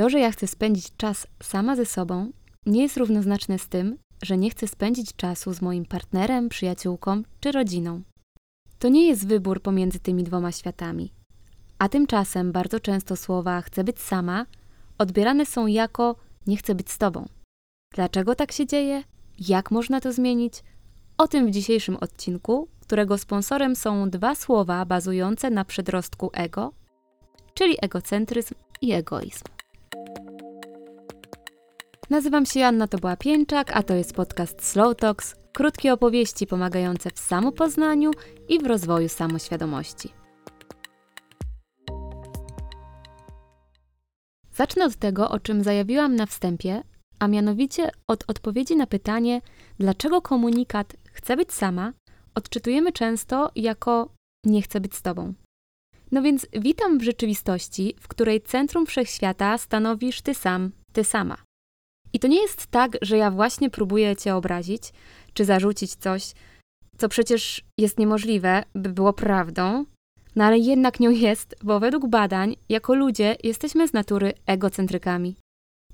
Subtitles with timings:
[0.00, 2.32] To, że ja chcę spędzić czas sama ze sobą,
[2.66, 7.52] nie jest równoznaczne z tym, że nie chcę spędzić czasu z moim partnerem, przyjaciółką czy
[7.52, 8.02] rodziną.
[8.78, 11.12] To nie jest wybór pomiędzy tymi dwoma światami.
[11.78, 14.46] A tymczasem bardzo często słowa chcę być sama
[14.98, 17.28] odbierane są jako nie chcę być z tobą.
[17.94, 19.02] Dlaczego tak się dzieje?
[19.38, 20.54] Jak można to zmienić?
[21.18, 26.72] O tym w dzisiejszym odcinku, którego sponsorem są dwa słowa bazujące na przedrostku ego,
[27.54, 29.59] czyli egocentryzm i egoizm.
[32.10, 37.18] Nazywam się Joanna Toboła Pięczak, a to jest podcast Slow Talks, krótkie opowieści pomagające w
[37.18, 38.10] samopoznaniu
[38.48, 40.12] i w rozwoju samoświadomości.
[44.52, 46.82] Zacznę od tego, o czym zajawiłam na wstępie,
[47.18, 49.40] a mianowicie od odpowiedzi na pytanie,
[49.78, 51.92] dlaczego komunikat chcę być sama
[52.34, 54.08] odczytujemy często jako
[54.44, 55.34] nie chcę być z tobą.
[56.12, 61.49] No więc witam w rzeczywistości, w której centrum wszechświata stanowisz ty sam, ty sama.
[62.12, 64.82] I to nie jest tak, że ja właśnie próbuję cię obrazić,
[65.34, 66.32] czy zarzucić coś,
[66.98, 69.84] co przecież jest niemożliwe, by było prawdą,
[70.36, 75.36] no ale jednak nią jest, bo według badań, jako ludzie, jesteśmy z natury egocentrykami.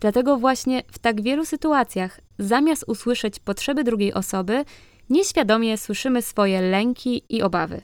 [0.00, 4.64] Dlatego właśnie w tak wielu sytuacjach, zamiast usłyszeć potrzeby drugiej osoby,
[5.10, 7.80] nieświadomie słyszymy swoje lęki i obawy.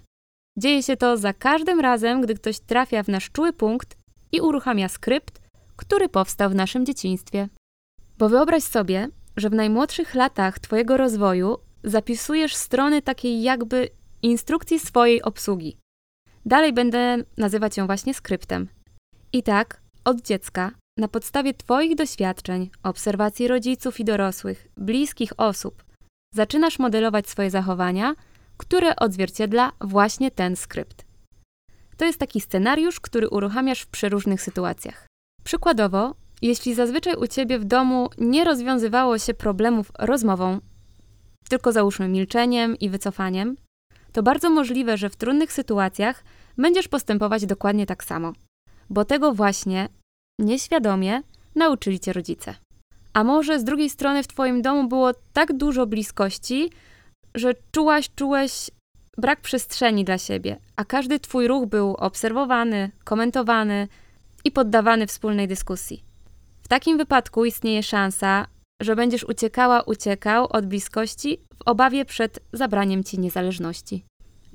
[0.59, 3.97] Dzieje się to za każdym razem, gdy ktoś trafia w nasz czuły punkt
[4.33, 5.41] i uruchamia skrypt,
[5.77, 7.49] który powstał w naszym dzieciństwie.
[8.23, 13.89] Bo wyobraź sobie, że w najmłodszych latach Twojego rozwoju zapisujesz strony takiej jakby
[14.23, 15.77] instrukcji swojej obsługi.
[16.47, 18.69] Dalej będę nazywać ją właśnie skryptem.
[19.33, 25.85] I tak, od dziecka, na podstawie Twoich doświadczeń, obserwacji rodziców i dorosłych, bliskich osób,
[26.35, 28.15] zaczynasz modelować swoje zachowania,
[28.57, 31.05] które odzwierciedla właśnie ten skrypt.
[31.97, 35.07] To jest taki scenariusz, który uruchamiasz w przeróżnych sytuacjach.
[35.45, 40.61] Przykładowo, jeśli zazwyczaj u ciebie w domu nie rozwiązywało się problemów rozmową,
[41.49, 43.57] tylko załóżmy milczeniem i wycofaniem,
[44.13, 46.25] to bardzo możliwe, że w trudnych sytuacjach
[46.59, 48.33] będziesz postępować dokładnie tak samo,
[48.91, 49.89] bo tego właśnie
[50.39, 51.23] nieświadomie
[51.55, 52.55] nauczyli cię rodzice.
[53.13, 56.71] A może z drugiej strony w twoim domu było tak dużo bliskości,
[57.35, 58.71] że czułaś, czułeś
[59.19, 63.89] brak przestrzeni dla siebie, a każdy twój ruch był obserwowany, komentowany
[64.45, 66.12] i poddawany wspólnej dyskusji.
[66.73, 68.47] Takim wypadku istnieje szansa,
[68.81, 74.05] że będziesz uciekała, uciekał od bliskości w obawie przed zabraniem ci niezależności.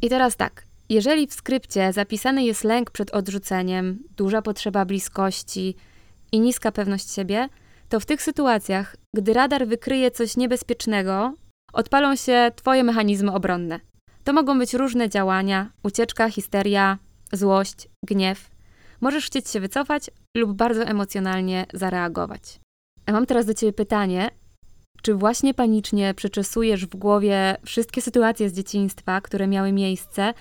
[0.02, 5.76] I teraz tak, jeżeli w skrypcie zapisany jest lęk przed odrzuceniem, duża potrzeba bliskości
[6.32, 7.50] i niska pewność siebie,
[7.90, 11.34] to w tych sytuacjach, gdy radar wykryje coś niebezpiecznego,
[11.74, 13.80] odpalą się Twoje mechanizmy obronne.
[14.24, 16.98] To mogą być różne działania: ucieczka, histeria,
[17.34, 18.57] złość, gniew.
[19.02, 22.60] Możesz chcieć się wycofać lub bardzo emocjonalnie zareagować.
[23.06, 24.30] A mam teraz do Ciebie pytanie:
[25.02, 30.34] czy właśnie panicznie przeczesujesz w głowie wszystkie sytuacje z dzieciństwa, które miały miejsce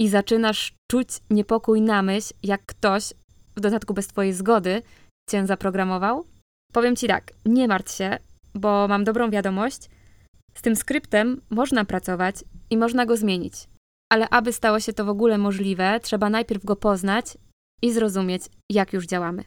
[0.00, 3.12] i zaczynasz czuć niepokój na myśl, jak ktoś,
[3.56, 4.82] w dodatku bez Twojej zgody,
[5.30, 6.26] Cię zaprogramował?
[6.72, 8.18] Powiem Ci tak, nie martw się,
[8.54, 9.88] bo mam dobrą wiadomość.
[10.54, 12.36] Z tym skryptem można pracować
[12.70, 13.54] i można go zmienić.
[14.12, 17.38] Ale aby stało się to w ogóle możliwe, trzeba najpierw go poznać
[17.82, 19.44] i zrozumieć, jak już działamy.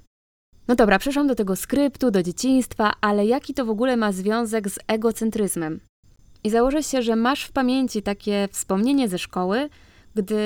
[0.67, 4.69] No dobra, przeszłam do tego skryptu, do dzieciństwa, ale jaki to w ogóle ma związek
[4.69, 5.79] z egocentryzmem?
[6.43, 9.69] I założę się, że masz w pamięci takie wspomnienie ze szkoły,
[10.15, 10.39] gdy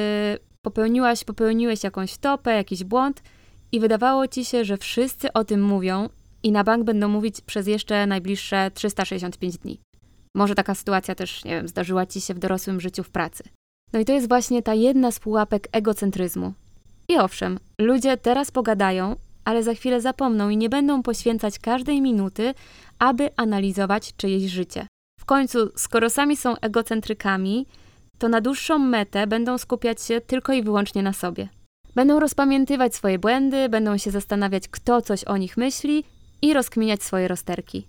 [0.61, 3.21] popełniłaś, popełniłeś jakąś topę, jakiś błąd
[3.71, 6.09] i wydawało ci się, że wszyscy o tym mówią
[6.43, 9.79] i na bank będą mówić przez jeszcze najbliższe 365 dni.
[10.35, 13.43] Może taka sytuacja też, nie wiem, zdarzyła ci się w dorosłym życiu w pracy.
[13.93, 16.53] No i to jest właśnie ta jedna z pułapek egocentryzmu.
[17.07, 19.15] I owszem, ludzie teraz pogadają,
[19.45, 22.53] ale za chwilę zapomną i nie będą poświęcać każdej minuty,
[22.99, 24.87] aby analizować czyjeś życie.
[25.19, 27.65] W końcu, skoro sami są egocentrykami,
[28.17, 31.49] to na dłuższą metę będą skupiać się tylko i wyłącznie na sobie.
[31.95, 36.03] Będą rozpamiętywać swoje błędy, będą się zastanawiać, kto coś o nich myśli
[36.41, 37.87] i rozkminiać swoje rozterki.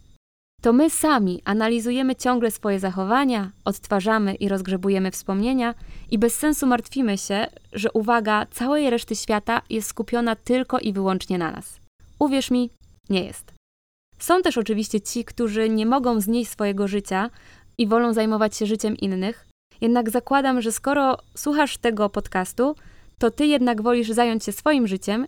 [0.64, 5.74] To my sami analizujemy ciągle swoje zachowania, odtwarzamy i rozgrzebujemy wspomnienia
[6.10, 11.38] i bez sensu martwimy się, że uwaga całej reszty świata jest skupiona tylko i wyłącznie
[11.38, 11.80] na nas.
[12.18, 12.70] Uwierz mi,
[13.10, 13.52] nie jest.
[14.18, 17.30] Są też oczywiście ci, którzy nie mogą znieść swojego życia
[17.78, 19.46] i wolą zajmować się życiem innych,
[19.80, 22.76] jednak zakładam, że skoro słuchasz tego podcastu,
[23.18, 25.26] to ty jednak wolisz zająć się swoim życiem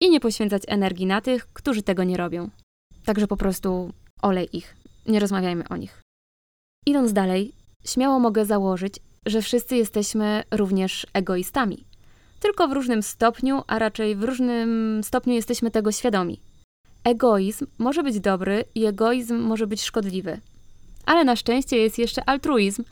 [0.00, 2.50] i nie poświęcać energii na tych, którzy tego nie robią.
[3.04, 3.92] Także po prostu
[4.22, 4.76] olej ich,
[5.06, 6.02] nie rozmawiajmy o nich.
[6.86, 7.52] Idąc dalej,
[7.84, 8.94] śmiało mogę założyć,
[9.26, 11.84] że wszyscy jesteśmy również egoistami.
[12.40, 16.40] Tylko w różnym stopniu, a raczej w różnym stopniu jesteśmy tego świadomi.
[17.04, 20.40] Egoizm może być dobry i egoizm może być szkodliwy.
[21.06, 22.84] Ale na szczęście jest jeszcze altruizm,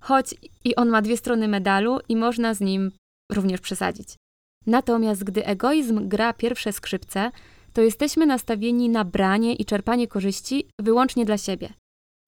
[0.00, 0.34] choć
[0.64, 2.90] i on ma dwie strony medalu i można z nim
[3.32, 4.08] również przesadzić.
[4.66, 7.30] Natomiast gdy egoizm gra pierwsze skrzypce,
[7.72, 11.72] to jesteśmy nastawieni na branie i czerpanie korzyści wyłącznie dla siebie.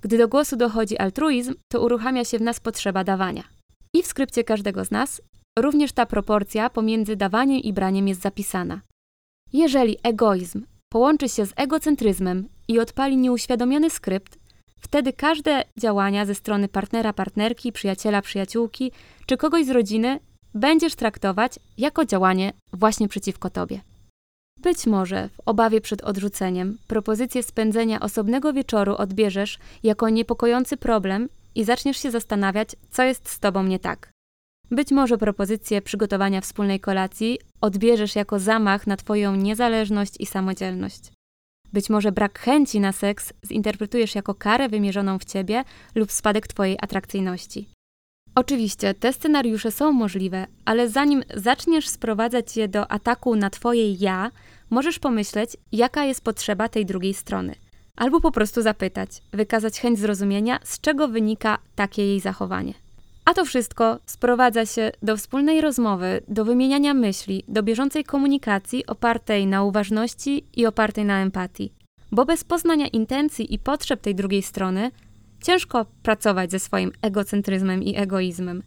[0.03, 3.43] Gdy do głosu dochodzi altruizm, to uruchamia się w nas potrzeba dawania.
[3.95, 5.23] I w skrypcie każdego z nas
[5.59, 8.81] również ta proporcja pomiędzy dawaniem i braniem jest zapisana.
[9.53, 14.39] Jeżeli egoizm połączy się z egocentryzmem i odpali nieuświadomiony skrypt,
[14.81, 18.93] wtedy każde działania ze strony partnera, partnerki, przyjaciela, przyjaciółki
[19.27, 20.21] czy kogoś z rodziny
[20.55, 23.81] będziesz traktować jako działanie właśnie przeciwko tobie.
[24.63, 31.65] Być może w obawie przed odrzuceniem propozycję spędzenia osobnego wieczoru odbierzesz jako niepokojący problem i
[31.65, 34.11] zaczniesz się zastanawiać, co jest z tobą nie tak.
[34.71, 41.13] Być może propozycję przygotowania wspólnej kolacji odbierzesz jako zamach na Twoją niezależność i samodzielność.
[41.73, 45.65] Być może brak chęci na seks zinterpretujesz jako karę wymierzoną w Ciebie
[45.95, 47.69] lub spadek Twojej atrakcyjności.
[48.35, 54.31] Oczywiście te scenariusze są możliwe, ale zanim zaczniesz sprowadzać je do ataku na Twoje ja,
[54.71, 57.55] możesz pomyśleć, jaka jest potrzeba tej drugiej strony.
[57.97, 62.75] Albo po prostu zapytać, wykazać chęć zrozumienia, z czego wynika takie jej zachowanie.
[63.25, 69.47] A to wszystko sprowadza się do wspólnej rozmowy, do wymieniania myśli, do bieżącej komunikacji opartej
[69.47, 71.73] na uważności i opartej na empatii.
[72.13, 74.91] Bo bez poznania intencji i potrzeb tej drugiej strony
[75.43, 78.63] ciężko pracować ze swoim egocentryzmem i egoizmem.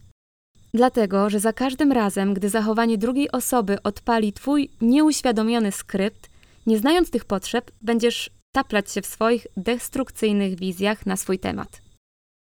[0.74, 6.30] Dlatego, że za każdym razem, gdy zachowanie drugiej osoby odpali twój nieuświadomiony skrypt,
[6.66, 11.82] nie znając tych potrzeb, będziesz taplać się w swoich destrukcyjnych wizjach na swój temat.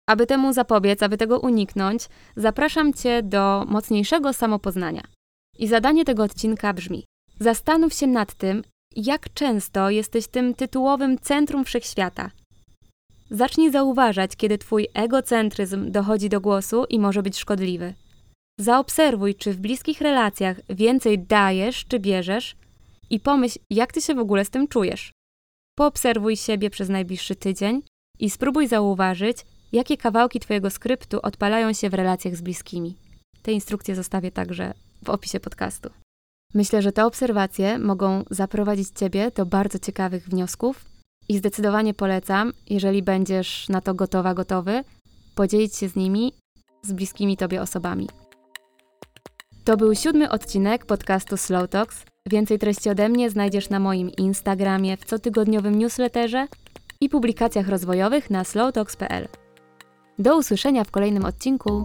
[0.09, 5.03] Aby temu zapobiec, aby tego uniknąć, zapraszam Cię do mocniejszego samopoznania.
[5.59, 7.05] I zadanie tego odcinka brzmi:
[7.41, 8.63] zastanów się nad tym,
[8.97, 12.31] jak często jesteś tym tytułowym centrum wszechświata.
[13.31, 17.95] Zacznij zauważać, kiedy Twój egocentryzm dochodzi do głosu i może być szkodliwy.
[18.59, 22.57] Zaobserwuj, czy w bliskich relacjach więcej dajesz czy bierzesz
[23.11, 25.13] i pomyśl, jak Ty się w ogóle z tym czujesz.
[25.79, 27.83] Poobserwuj siebie przez najbliższy tydzień
[28.19, 29.37] i spróbuj zauważyć,
[29.73, 32.97] jakie kawałki Twojego skryptu odpalają się w relacjach z bliskimi.
[33.43, 34.75] Te instrukcje zostawię także
[35.05, 35.91] w opisie podcastu.
[36.55, 40.90] Myślę, że te obserwacje mogą zaprowadzić Ciebie do bardzo ciekawych wniosków
[41.31, 44.85] i zdecydowanie polecam, jeżeli będziesz na to gotowa, gotowy,
[45.35, 46.33] podzielić się z nimi
[46.83, 48.09] z bliskimi Tobie osobami.
[49.65, 52.05] To był siódmy odcinek podcastu Slow Talks.
[52.27, 56.47] Więcej treści ode mnie znajdziesz na moim Instagramie, w cotygodniowym newsletterze
[57.01, 59.29] i publikacjach rozwojowych na slowtalks.pl.
[60.19, 61.85] Do usłyszenia w kolejnym odcinku.